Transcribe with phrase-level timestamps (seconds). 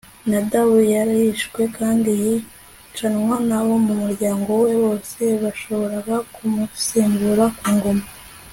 [0.29, 8.05] Nadabu yarishwe kandi yicanwa nabo mu muryango we bose bashoboraga kumusimbura ku ngoma